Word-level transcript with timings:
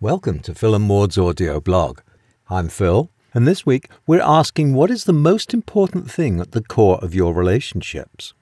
Welcome 0.00 0.40
to 0.40 0.54
Phil 0.54 0.74
and 0.74 0.84
Maud's 0.84 1.16
audio 1.16 1.58
blog. 1.58 2.00
I'm 2.50 2.68
Phil, 2.68 3.08
and 3.32 3.48
this 3.48 3.64
week 3.64 3.88
we're 4.06 4.20
asking 4.20 4.74
what 4.74 4.90
is 4.90 5.04
the 5.04 5.14
most 5.14 5.54
important 5.54 6.10
thing 6.10 6.38
at 6.38 6.52
the 6.52 6.62
core 6.62 6.98
of 6.98 7.14
your 7.14 7.32
relationships? 7.32 8.34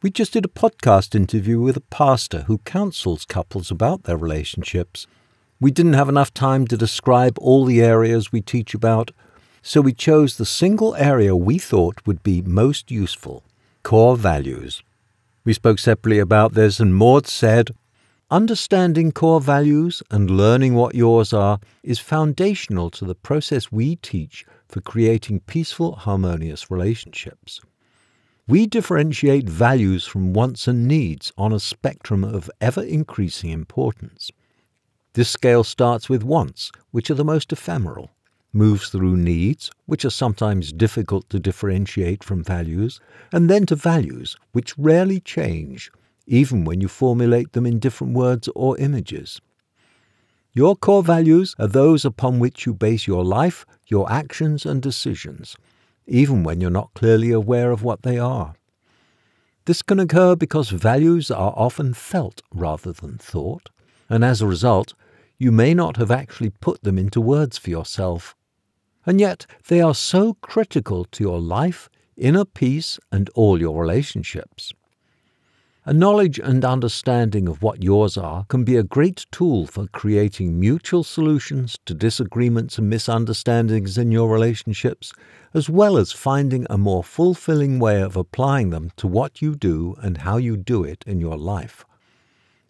We 0.00 0.08
just 0.08 0.32
did 0.32 0.46
a 0.46 0.48
podcast 0.48 1.14
interview 1.14 1.60
with 1.60 1.76
a 1.76 1.82
pastor 1.82 2.44
who 2.46 2.56
counsels 2.56 3.26
couples 3.26 3.70
about 3.70 4.04
their 4.04 4.16
relationships. 4.16 5.06
We 5.60 5.70
didn't 5.70 5.92
have 5.92 6.08
enough 6.08 6.32
time 6.32 6.66
to 6.68 6.76
describe 6.78 7.36
all 7.38 7.66
the 7.66 7.82
areas 7.82 8.32
we 8.32 8.40
teach 8.40 8.72
about, 8.72 9.10
so 9.60 9.82
we 9.82 9.92
chose 9.92 10.38
the 10.38 10.46
single 10.46 10.94
area 10.94 11.36
we 11.36 11.58
thought 11.58 12.06
would 12.06 12.22
be 12.22 12.40
most 12.40 12.90
useful 12.90 13.44
core 13.82 14.16
values. 14.16 14.82
We 15.44 15.52
spoke 15.52 15.80
separately 15.80 16.18
about 16.18 16.54
this, 16.54 16.80
and 16.80 16.96
Maud 16.96 17.26
said, 17.26 17.72
Understanding 18.34 19.12
core 19.12 19.40
values 19.40 20.02
and 20.10 20.28
learning 20.28 20.74
what 20.74 20.96
yours 20.96 21.32
are 21.32 21.60
is 21.84 22.00
foundational 22.00 22.90
to 22.90 23.04
the 23.04 23.14
process 23.14 23.70
we 23.70 23.94
teach 23.94 24.44
for 24.66 24.80
creating 24.80 25.38
peaceful, 25.38 25.94
harmonious 25.94 26.68
relationships. 26.68 27.60
We 28.48 28.66
differentiate 28.66 29.48
values 29.48 30.04
from 30.04 30.32
wants 30.32 30.66
and 30.66 30.88
needs 30.88 31.32
on 31.38 31.52
a 31.52 31.60
spectrum 31.60 32.24
of 32.24 32.50
ever 32.60 32.82
increasing 32.82 33.50
importance. 33.50 34.32
This 35.12 35.30
scale 35.30 35.62
starts 35.62 36.08
with 36.08 36.24
wants, 36.24 36.72
which 36.90 37.10
are 37.10 37.14
the 37.14 37.24
most 37.24 37.52
ephemeral, 37.52 38.10
moves 38.52 38.88
through 38.88 39.16
needs, 39.16 39.70
which 39.86 40.04
are 40.04 40.10
sometimes 40.10 40.72
difficult 40.72 41.30
to 41.30 41.38
differentiate 41.38 42.24
from 42.24 42.42
values, 42.42 43.00
and 43.30 43.48
then 43.48 43.64
to 43.66 43.76
values, 43.76 44.36
which 44.50 44.76
rarely 44.76 45.20
change 45.20 45.92
even 46.26 46.64
when 46.64 46.80
you 46.80 46.88
formulate 46.88 47.52
them 47.52 47.66
in 47.66 47.78
different 47.78 48.14
words 48.14 48.48
or 48.54 48.78
images. 48.78 49.40
Your 50.52 50.76
core 50.76 51.02
values 51.02 51.56
are 51.58 51.66
those 51.66 52.04
upon 52.04 52.38
which 52.38 52.64
you 52.64 52.74
base 52.74 53.06
your 53.06 53.24
life, 53.24 53.66
your 53.86 54.10
actions, 54.10 54.64
and 54.64 54.80
decisions, 54.80 55.56
even 56.06 56.44
when 56.44 56.60
you're 56.60 56.70
not 56.70 56.94
clearly 56.94 57.32
aware 57.32 57.72
of 57.72 57.82
what 57.82 58.02
they 58.02 58.18
are. 58.18 58.54
This 59.64 59.82
can 59.82 59.98
occur 59.98 60.36
because 60.36 60.68
values 60.70 61.30
are 61.30 61.54
often 61.56 61.94
felt 61.94 62.42
rather 62.52 62.92
than 62.92 63.18
thought, 63.18 63.70
and 64.08 64.24
as 64.24 64.40
a 64.40 64.46
result, 64.46 64.94
you 65.38 65.50
may 65.50 65.74
not 65.74 65.96
have 65.96 66.10
actually 66.10 66.50
put 66.50 66.82
them 66.82 66.98
into 66.98 67.20
words 67.20 67.58
for 67.58 67.70
yourself. 67.70 68.36
And 69.06 69.20
yet, 69.20 69.46
they 69.68 69.80
are 69.80 69.94
so 69.94 70.34
critical 70.34 71.04
to 71.06 71.24
your 71.24 71.40
life, 71.40 71.88
inner 72.16 72.44
peace, 72.44 72.98
and 73.10 73.28
all 73.34 73.60
your 73.60 73.80
relationships. 73.80 74.72
A 75.86 75.92
knowledge 75.92 76.38
and 76.38 76.64
understanding 76.64 77.46
of 77.46 77.62
what 77.62 77.82
yours 77.82 78.16
are 78.16 78.46
can 78.46 78.64
be 78.64 78.76
a 78.76 78.82
great 78.82 79.26
tool 79.30 79.66
for 79.66 79.86
creating 79.88 80.58
mutual 80.58 81.04
solutions 81.04 81.78
to 81.84 81.92
disagreements 81.92 82.78
and 82.78 82.88
misunderstandings 82.88 83.98
in 83.98 84.10
your 84.10 84.30
relationships, 84.32 85.12
as 85.52 85.68
well 85.68 85.98
as 85.98 86.10
finding 86.10 86.66
a 86.70 86.78
more 86.78 87.04
fulfilling 87.04 87.78
way 87.78 88.00
of 88.00 88.16
applying 88.16 88.70
them 88.70 88.92
to 88.96 89.06
what 89.06 89.42
you 89.42 89.54
do 89.54 89.94
and 90.00 90.18
how 90.18 90.38
you 90.38 90.56
do 90.56 90.84
it 90.84 91.04
in 91.06 91.20
your 91.20 91.36
life. 91.36 91.84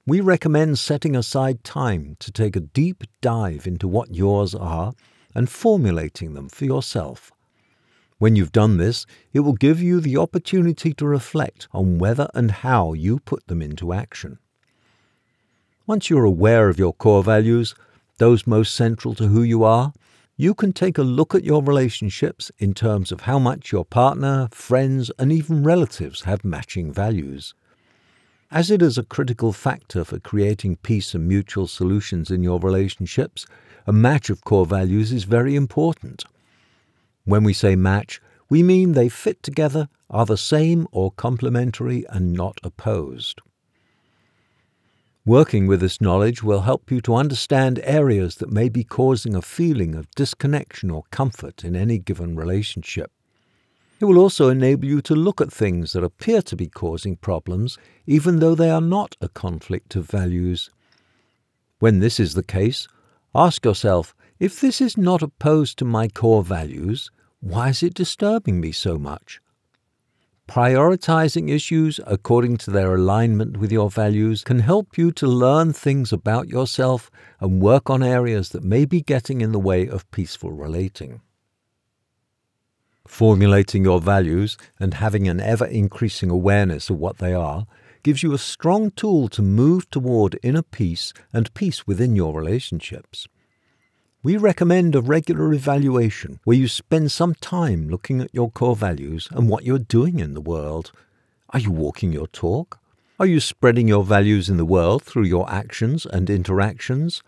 We 0.04 0.20
recommend 0.20 0.80
setting 0.80 1.14
aside 1.14 1.62
time 1.62 2.16
to 2.18 2.32
take 2.32 2.56
a 2.56 2.60
deep 2.60 3.04
dive 3.20 3.64
into 3.64 3.86
what 3.86 4.12
yours 4.12 4.56
are 4.56 4.92
and 5.36 5.48
formulating 5.48 6.34
them 6.34 6.48
for 6.48 6.64
yourself. 6.64 7.30
When 8.25 8.36
you've 8.36 8.53
done 8.53 8.78
this, 8.78 9.05
it 9.34 9.41
will 9.41 9.53
give 9.53 9.83
you 9.83 10.00
the 10.00 10.17
opportunity 10.17 10.94
to 10.94 11.06
reflect 11.06 11.69
on 11.72 11.98
whether 11.98 12.31
and 12.33 12.50
how 12.50 12.94
you 12.94 13.19
put 13.19 13.47
them 13.48 13.61
into 13.61 13.92
action. 13.92 14.39
Once 15.86 16.08
you're 16.08 16.25
aware 16.25 16.70
of 16.70 16.78
your 16.78 16.94
core 16.94 17.22
values, 17.22 17.75
those 18.16 18.47
most 18.47 18.75
central 18.75 19.14
to 19.16 19.27
who 19.27 19.42
you 19.42 19.62
are, 19.62 19.92
you 20.39 20.55
can 20.55 20.72
take 20.72 20.97
a 20.97 21.03
look 21.03 21.34
at 21.34 21.44
your 21.44 21.62
relationships 21.62 22.50
in 22.58 22.72
terms 22.72 23.12
of 23.12 23.20
how 23.20 23.39
much 23.39 23.70
your 23.70 23.84
partner, 23.84 24.48
friends, 24.50 25.11
and 25.19 25.31
even 25.31 25.62
relatives 25.62 26.22
have 26.22 26.47
matching 26.47 26.91
values. 26.91 27.53
As 28.50 28.71
it 28.71 28.81
is 28.81 28.97
a 28.97 29.04
critical 29.04 29.53
factor 29.53 30.03
for 30.03 30.19
creating 30.19 30.77
peace 30.77 31.15
and 31.15 31.28
mutual 31.28 31.66
solutions 31.66 32.31
in 32.31 32.43
your 32.43 32.59
relationships, 32.59 33.44
a 33.87 33.93
match 33.93 34.31
of 34.31 34.44
core 34.44 34.65
values 34.65 35.12
is 35.12 35.25
very 35.25 35.54
important. 35.54 36.25
When 37.27 37.43
we 37.43 37.54
say 37.54 37.75
match, 37.75 38.21
we 38.49 38.62
mean 38.62 38.93
they 38.93 39.09
fit 39.09 39.43
together, 39.43 39.88
are 40.10 40.27
the 40.27 40.37
same 40.37 40.87
or 40.93 41.10
complementary, 41.12 42.05
and 42.10 42.32
not 42.32 42.59
opposed. 42.62 43.41
Working 45.27 45.66
with 45.66 45.81
this 45.81 46.03
knowledge 46.03 46.43
will 46.43 46.60
help 46.62 46.91
you 46.91 47.00
to 47.00 47.15
understand 47.15 47.81
areas 47.83 48.37
that 48.37 48.53
may 48.53 48.69
be 48.69 48.84
causing 48.84 49.34
a 49.34 49.41
feeling 49.41 49.94
of 49.94 50.10
disconnection 50.10 50.91
or 50.91 51.04
comfort 51.10 51.65
in 51.65 51.75
any 51.75 51.99
given 51.99 52.37
relationship. 52.37 53.10
It 54.00 54.04
will 54.04 54.19
also 54.19 54.50
enable 54.50 54.84
you 54.84 55.00
to 55.00 55.15
look 55.15 55.41
at 55.41 55.50
things 55.50 55.93
that 55.93 56.04
appear 56.04 56.43
to 56.43 56.56
be 56.56 56.66
causing 56.66 57.16
problems, 57.16 57.78
even 58.06 58.41
though 58.41 58.54
they 58.54 58.69
are 58.69 58.83
not 58.83 59.16
a 59.22 59.31
conflict 59.31 59.97
of 59.97 60.10
values. 60.10 60.69
When 61.78 62.00
this 62.00 62.21
is 62.21 62.34
the 62.34 62.43
case, 62.43 62.87
ask 63.34 63.65
yourself 63.65 64.15
if 64.38 64.60
this 64.60 64.83
is 64.83 64.99
not 64.99 65.22
opposed 65.22 65.78
to 65.78 65.87
my 65.87 66.09
core 66.09 66.44
values, 66.44 67.10
why 67.44 67.69
is 67.69 67.82
it 67.82 67.93
disturbing 67.93 68.59
me 68.59 68.72
so 68.72 68.99
much? 68.99 69.38
Prioritizing 70.49 71.50
issues 71.50 72.00
according 72.06 72.56
to 72.56 72.71
their 72.71 72.94
alignment 72.94 73.59
with 73.59 73.71
your 73.71 73.91
values 73.91 74.43
can 74.43 74.60
help 74.60 74.97
you 74.97 75.12
to 75.12 75.27
learn 75.27 75.75
things 75.75 76.10
about 76.10 76.49
yourself 76.49 77.10
and 77.41 77.60
work 77.60 77.91
on 77.91 78.03
areas 78.03 78.49
that 78.50 78.65
may 78.65 78.87
be 78.87 79.03
getting 79.03 79.43
in 79.43 79.53
the 79.53 79.59
way 79.59 79.87
of 79.87 80.10
peaceful 80.10 80.53
relating. 80.53 81.21
Formulating 83.06 83.84
your 83.84 84.00
values 84.00 84.56
and 84.81 84.94
having 84.94 85.28
an 85.28 85.38
ever 85.38 85.66
increasing 85.66 86.31
awareness 86.31 86.88
of 86.88 86.97
what 86.97 87.19
they 87.19 87.34
are 87.34 87.66
gives 88.03 88.22
you 88.22 88.33
a 88.33 88.38
strong 88.38 88.91
tool 88.91 89.28
to 89.28 89.43
move 89.43 89.91
toward 89.91 90.38
inner 90.43 90.62
peace 90.62 91.12
and 91.31 91.53
peace 91.53 91.87
within 91.87 92.16
your 92.16 92.34
relationships. 92.34 93.28
We 94.24 94.38
recommend 94.38 94.94
a 94.94 95.02
regular 95.02 95.52
evaluation 95.52 96.40
where 96.44 96.56
you 96.56 96.66
spend 96.66 97.12
some 97.12 97.34
time 97.34 97.90
looking 97.90 98.22
at 98.22 98.34
your 98.34 98.50
core 98.50 98.74
values 98.74 99.28
and 99.30 99.50
what 99.50 99.64
you're 99.64 99.78
doing 99.78 100.18
in 100.18 100.32
the 100.32 100.40
world. 100.40 100.92
Are 101.50 101.60
you 101.60 101.70
walking 101.70 102.10
your 102.10 102.28
talk? 102.28 102.80
Are 103.20 103.26
you 103.26 103.38
spreading 103.38 103.86
your 103.86 104.02
values 104.02 104.48
in 104.48 104.56
the 104.56 104.64
world 104.64 105.02
through 105.02 105.24
your 105.24 105.52
actions 105.52 106.06
and 106.06 106.30
interactions? 106.30 107.22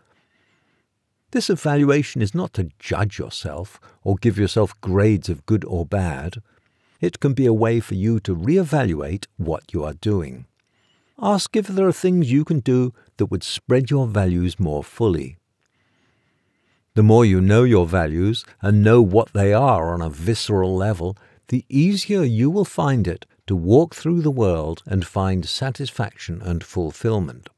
This 1.33 1.51
evaluation 1.51 2.23
is 2.23 2.35
not 2.35 2.55
to 2.55 2.71
judge 2.79 3.19
yourself 3.19 3.79
or 4.03 4.17
give 4.17 4.39
yourself 4.39 4.81
grades 4.81 5.29
of 5.29 5.45
good 5.45 5.67
or 5.67 5.85
bad. 5.85 6.37
It 7.03 7.21
can 7.21 7.35
be 7.35 7.45
a 7.45 7.53
way 7.53 7.79
for 7.79 7.95
you 7.95 8.21
to 8.21 8.33
re-evaluate 8.33 9.27
what 9.37 9.75
you 9.75 9.85
are 9.85 9.93
doing. 9.93 10.47
Ask 11.21 11.57
if 11.57 11.67
there 11.67 11.89
are 11.89 11.93
things 11.93 12.33
you 12.33 12.47
can 12.47 12.61
do 12.61 12.95
that 13.19 13.27
would 13.27 13.45
spread 13.45 13.91
your 13.91 14.07
values 14.07 14.59
more 14.59 14.83
fully. 14.83 15.37
The 16.97 17.03
more 17.03 17.27
you 17.27 17.43
know 17.43 17.63
your 17.63 17.87
values 17.87 18.43
and 18.63 18.83
know 18.83 19.03
what 19.03 19.35
they 19.35 19.53
are 19.53 19.93
on 19.93 20.01
a 20.01 20.09
visceral 20.09 20.75
level, 20.75 21.15
the 21.49 21.67
easier 21.69 22.23
you 22.23 22.49
will 22.49 22.65
find 22.65 23.07
it 23.07 23.27
to 23.47 23.55
walk 23.55 23.95
through 23.95 24.23
the 24.23 24.31
world 24.31 24.83
and 24.87 25.07
find 25.07 25.45
satisfaction 25.47 26.41
and 26.41 26.65
fulfillment. 26.65 27.51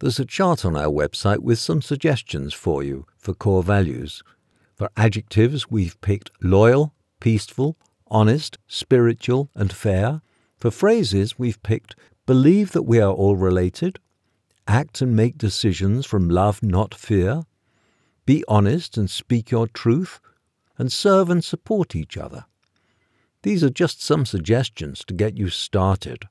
There's 0.00 0.18
a 0.18 0.24
chart 0.24 0.64
on 0.64 0.74
our 0.74 0.90
website 0.90 1.38
with 1.38 1.60
some 1.60 1.80
suggestions 1.80 2.52
for 2.52 2.82
you 2.82 3.06
for 3.16 3.32
core 3.32 3.62
values. 3.62 4.24
For 4.74 4.90
adjectives, 4.96 5.70
we've 5.70 6.00
picked 6.00 6.32
loyal, 6.42 6.94
peaceful, 7.20 7.76
honest, 8.08 8.58
spiritual, 8.66 9.50
and 9.54 9.72
fair. 9.72 10.20
For 10.56 10.72
phrases, 10.72 11.38
we've 11.38 11.62
picked 11.62 11.94
believe 12.26 12.72
that 12.72 12.82
we 12.82 13.00
are 13.00 13.12
all 13.12 13.36
related, 13.36 14.00
act 14.66 15.00
and 15.00 15.14
make 15.14 15.38
decisions 15.38 16.06
from 16.06 16.28
love, 16.28 16.60
not 16.60 16.92
fear, 16.92 17.44
be 18.24 18.44
honest 18.48 18.96
and 18.96 19.10
speak 19.10 19.50
your 19.50 19.66
truth, 19.66 20.20
and 20.78 20.92
serve 20.92 21.30
and 21.30 21.44
support 21.44 21.94
each 21.94 22.16
other. 22.16 22.44
These 23.42 23.64
are 23.64 23.70
just 23.70 24.02
some 24.02 24.24
suggestions 24.24 25.04
to 25.06 25.14
get 25.14 25.36
you 25.36 25.48
started. 25.48 26.28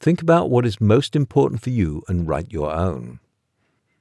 Think 0.00 0.20
about 0.20 0.50
what 0.50 0.66
is 0.66 0.80
most 0.80 1.16
important 1.16 1.62
for 1.62 1.70
you 1.70 2.02
and 2.08 2.28
write 2.28 2.52
your 2.52 2.70
own. 2.70 3.20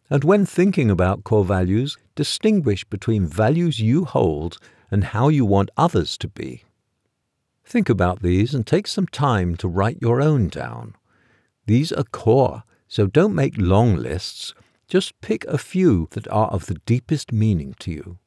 And 0.10 0.24
when 0.24 0.46
thinking 0.46 0.92
about 0.92 1.24
core 1.24 1.46
values, 1.46 1.98
distinguish 2.14 2.84
between 2.84 3.26
values 3.26 3.80
you 3.80 4.06
hold 4.06 4.58
and 4.92 5.06
how 5.06 5.30
you 5.30 5.46
want 5.46 5.72
others 5.78 6.18
to 6.20 6.28
be. 6.28 6.64
Think 7.64 7.90
about 7.90 8.22
these 8.22 8.54
and 8.54 8.68
take 8.68 8.86
some 8.86 9.08
time 9.08 9.56
to 9.58 9.68
write 9.68 9.98
your 10.02 10.22
own 10.22 10.50
down. 10.50 10.96
These 11.66 11.92
are 11.92 12.04
core, 12.04 12.64
so 12.88 13.08
don't 13.08 13.34
make 13.34 13.56
long 13.58 13.96
lists 13.96 14.54
just 14.96 15.20
pick 15.20 15.44
a 15.44 15.58
few 15.58 16.08
that 16.12 16.26
are 16.30 16.48
of 16.48 16.68
the 16.68 16.80
deepest 16.86 17.34
meaning 17.34 17.76
to 17.80 17.92
you. 17.92 18.18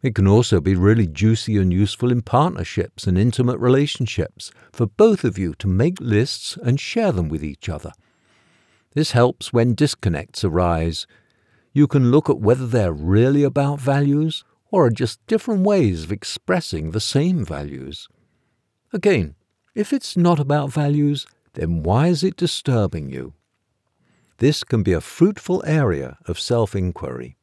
It 0.00 0.14
can 0.14 0.28
also 0.28 0.60
be 0.60 0.76
really 0.76 1.08
juicy 1.08 1.56
and 1.56 1.72
useful 1.72 2.12
in 2.12 2.22
partnerships 2.22 3.08
and 3.08 3.18
intimate 3.18 3.58
relationships 3.58 4.52
for 4.72 4.86
both 4.86 5.24
of 5.24 5.36
you 5.36 5.52
to 5.54 5.66
make 5.66 6.00
lists 6.00 6.56
and 6.62 6.78
share 6.78 7.10
them 7.10 7.28
with 7.28 7.42
each 7.42 7.68
other. 7.68 7.90
This 8.94 9.10
helps 9.10 9.52
when 9.52 9.74
disconnects 9.74 10.44
arise. 10.44 11.08
You 11.72 11.88
can 11.88 12.12
look 12.12 12.30
at 12.30 12.38
whether 12.38 12.68
they're 12.68 12.92
really 12.92 13.42
about 13.42 13.80
values 13.80 14.44
or 14.70 14.86
are 14.86 14.90
just 14.90 15.26
different 15.26 15.62
ways 15.62 16.04
of 16.04 16.12
expressing 16.12 16.92
the 16.92 17.00
same 17.00 17.44
values. 17.44 18.06
Again, 18.92 19.34
if 19.74 19.92
it's 19.92 20.16
not 20.16 20.38
about 20.38 20.70
values, 20.70 21.26
then 21.54 21.82
why 21.82 22.06
is 22.06 22.22
it 22.22 22.36
disturbing 22.36 23.10
you? 23.10 23.32
This 24.38 24.64
can 24.64 24.82
be 24.82 24.92
a 24.92 25.00
fruitful 25.00 25.62
area 25.66 26.18
of 26.26 26.38
self 26.38 26.76
inquiry. 26.76 27.36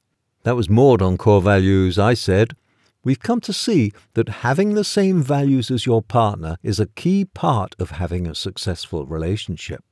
That 0.43 0.55
was 0.55 0.69
Maud 0.69 1.01
on 1.01 1.17
core 1.17 1.41
values, 1.41 1.97
I 1.97 2.13
said. 2.13 2.55
We've 3.03 3.19
come 3.19 3.41
to 3.41 3.53
see 3.53 3.91
that 4.13 4.29
having 4.29 4.75
the 4.75 4.83
same 4.83 5.21
values 5.21 5.71
as 5.71 5.85
your 5.85 6.01
partner 6.01 6.57
is 6.61 6.79
a 6.79 6.85
key 6.85 7.25
part 7.25 7.75
of 7.79 7.91
having 7.91 8.27
a 8.27 8.35
successful 8.35 9.05
relationship. 9.05 9.83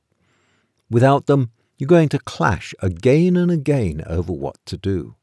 Without 0.90 1.26
them, 1.26 1.50
you're 1.76 1.88
going 1.88 2.08
to 2.10 2.18
clash 2.18 2.74
again 2.80 3.36
and 3.36 3.50
again 3.50 4.02
over 4.06 4.32
what 4.32 4.56
to 4.66 4.76
do. 4.76 5.16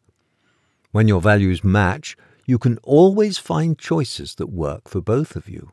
When 0.91 1.07
your 1.07 1.21
values 1.21 1.63
match, 1.63 2.17
you 2.45 2.57
can 2.57 2.77
always 2.83 3.37
find 3.37 3.77
choices 3.77 4.35
that 4.35 4.47
work 4.47 4.89
for 4.89 5.01
both 5.01 5.35
of 5.35 5.47
you. 5.47 5.71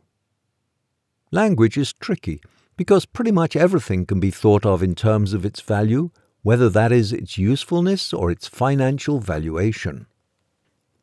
Language 1.32 1.76
is 1.76 1.92
tricky 1.92 2.40
because 2.76 3.06
pretty 3.06 3.32
much 3.32 3.56
everything 3.56 4.05
can 4.05 4.20
be 4.20 4.31
thought 4.31 4.67
of 4.67 4.82
in 4.82 4.94
terms 4.94 5.32
of 5.32 5.44
its 5.44 5.61
value, 5.61 6.11
whether 6.43 6.69
that 6.69 6.93
is 6.93 7.12
its 7.12 7.38
usefulness 7.38 8.12
or 8.12 8.31
its 8.31 8.46
financial 8.46 9.19
valuation. 9.19 10.06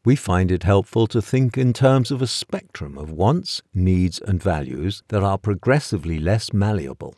We 0.06 0.16
find 0.16 0.52
it 0.52 0.64
helpful 0.64 1.08
to 1.08 1.22
think 1.22 1.58
in 1.58 1.74
terms 1.74 2.12
of 2.12 2.22
a 2.22 2.28
spectrum 2.28 2.98
of 2.98 3.10
wants, 3.10 3.62
needs, 3.74 4.20
and 4.20 4.42
values 4.42 5.02
that 5.08 5.24
are 5.24 5.38
progressively 5.38 6.20
less 6.20 6.52
malleable. 6.52 7.16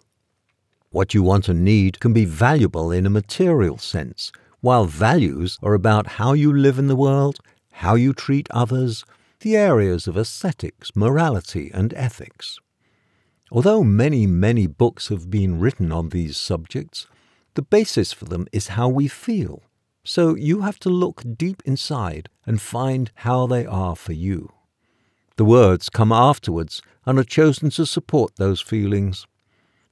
What 0.91 1.13
you 1.13 1.23
want 1.23 1.49
and 1.49 1.65
need 1.65 1.99
can 1.99 2.13
be 2.13 2.25
valuable 2.25 2.91
in 2.91 3.05
a 3.05 3.09
material 3.09 3.77
sense, 3.77 4.31
while 4.61 4.85
values 4.85 5.59
are 5.61 5.73
about 5.73 6.07
how 6.07 6.33
you 6.33 6.53
live 6.53 6.79
in 6.79 6.87
the 6.87 6.95
world, 6.95 7.39
how 7.71 7.95
you 7.95 8.13
treat 8.13 8.47
others, 8.51 9.03
the 9.41 9.57
areas 9.57 10.07
of 10.07 10.15
aesthetics, 10.15 10.95
morality, 10.95 11.69
and 11.73 11.93
ethics. 11.95 12.59
Although 13.55 13.85
many, 13.85 14.27
many 14.27 14.67
books 14.67 15.07
have 15.07 15.29
been 15.29 15.61
written 15.61 15.89
on 15.89 16.09
these 16.09 16.35
subjects, 16.35 17.07
the 17.53 17.61
basis 17.61 18.11
for 18.11 18.25
them 18.25 18.47
is 18.51 18.75
how 18.75 18.89
we 18.89 19.07
feel. 19.07 19.63
So 20.03 20.35
you 20.35 20.59
have 20.63 20.77
to 20.79 20.89
look 20.89 21.23
deep 21.37 21.63
inside 21.63 22.27
and 22.45 22.59
find 22.59 23.13
how 23.15 23.47
they 23.47 23.65
are 23.65 23.95
for 23.95 24.11
you. 24.11 24.51
The 25.37 25.45
words 25.45 25.89
come 25.89 26.11
afterwards 26.11 26.81
and 27.05 27.17
are 27.17 27.23
chosen 27.23 27.69
to 27.69 27.85
support 27.85 28.35
those 28.35 28.59
feelings. 28.59 29.25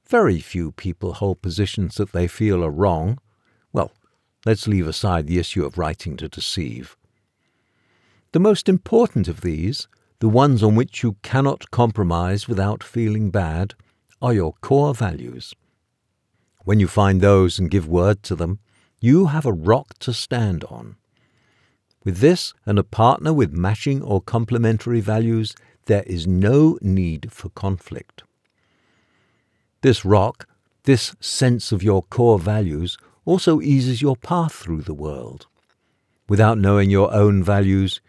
Very 0.06 0.40
few 0.40 0.72
people 0.72 1.14
hold 1.14 1.40
positions 1.40 1.94
that 1.94 2.12
they 2.12 2.26
feel 2.28 2.62
are 2.62 2.70
wrong. 2.70 3.18
Well, 3.72 3.92
let's 4.44 4.68
leave 4.68 4.86
aside 4.86 5.26
the 5.26 5.38
issue 5.38 5.64
of 5.64 5.78
writing 5.78 6.18
to 6.18 6.28
deceive. 6.28 6.98
The 8.32 8.40
most 8.40 8.68
important 8.68 9.26
of 9.26 9.40
these 9.40 9.88
the 10.20 10.28
ones 10.28 10.62
on 10.62 10.74
which 10.74 11.02
you 11.02 11.16
cannot 11.22 11.70
compromise 11.70 12.48
without 12.48 12.82
feeling 12.82 13.30
bad 13.30 13.74
are 14.22 14.32
your 14.32 14.54
core 14.60 14.94
values. 14.94 15.54
When 16.64 16.80
you 16.80 16.88
find 16.88 17.20
those 17.20 17.58
and 17.58 17.70
give 17.70 17.86
word 17.86 18.22
to 18.24 18.36
them, 18.36 18.58
you 19.00 19.26
have 19.26 19.44
a 19.44 19.52
rock 19.52 19.98
to 19.98 20.14
stand 20.14 20.64
on. 20.64 20.96
With 22.04 22.18
this 22.18 22.54
and 22.64 22.78
a 22.78 22.84
partner 22.84 23.32
with 23.32 23.52
matching 23.52 24.02
or 24.02 24.20
complementary 24.20 25.00
values, 25.00 25.54
there 25.86 26.04
is 26.04 26.26
no 26.26 26.78
need 26.80 27.30
for 27.32 27.50
conflict. 27.50 28.22
This 29.82 30.04
rock, 30.04 30.48
this 30.84 31.14
sense 31.20 31.72
of 31.72 31.82
your 31.82 32.02
core 32.02 32.38
values, 32.38 32.96
also 33.26 33.60
eases 33.60 34.00
your 34.00 34.16
path 34.16 34.52
through 34.52 34.82
the 34.82 34.94
world. 34.94 35.46
Without 36.28 36.58
knowing 36.58 36.88
your 36.88 37.12
own 37.12 37.42
values, 37.42 38.00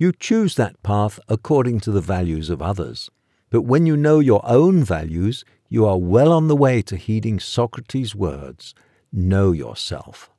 you 0.00 0.10
choose 0.12 0.54
that 0.54 0.82
path 0.82 1.20
according 1.28 1.78
to 1.78 1.90
the 1.90 2.00
values 2.00 2.48
of 2.48 2.62
others. 2.62 3.10
But 3.50 3.60
when 3.62 3.84
you 3.84 3.98
know 3.98 4.18
your 4.18 4.40
own 4.44 4.82
values, 4.82 5.44
you 5.68 5.84
are 5.84 5.98
well 5.98 6.32
on 6.32 6.48
the 6.48 6.56
way 6.56 6.80
to 6.82 6.96
heeding 6.96 7.38
Socrates' 7.38 8.14
words 8.14 8.74
know 9.12 9.52
yourself. 9.52 10.30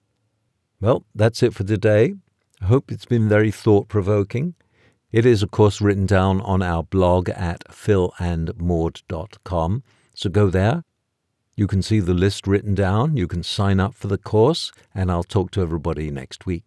Well, 0.80 1.06
that's 1.14 1.44
it 1.44 1.54
for 1.54 1.64
today. 1.64 2.16
I 2.60 2.66
hope 2.66 2.92
it's 2.92 3.06
been 3.06 3.30
very 3.30 3.52
thought 3.52 3.88
provoking. 3.88 4.56
It 5.12 5.28
is, 5.28 5.44
of 5.44 5.52
course, 5.52 5.80
written 5.80 6.08
down 6.08 6.42
on 6.42 6.64
our 6.64 6.82
blog 6.82 7.30
at 7.30 7.64
philandmaud.com. 7.66 9.84
So 10.16 10.30
go 10.32 10.50
there. 10.50 10.84
You 11.56 11.68
can 11.68 11.84
see 11.84 12.00
the 12.00 12.16
list 12.16 12.48
written 12.48 12.74
down. 12.74 13.16
You 13.16 13.28
can 13.28 13.44
sign 13.44 13.80
up 13.80 13.94
for 13.94 14.08
the 14.08 14.18
course, 14.18 14.72
and 14.96 15.12
I'll 15.12 15.22
talk 15.22 15.52
to 15.52 15.62
everybody 15.62 16.10
next 16.10 16.48
week. 16.48 16.64